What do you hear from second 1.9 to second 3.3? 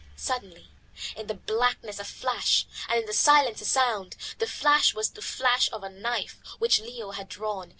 a flash, and in the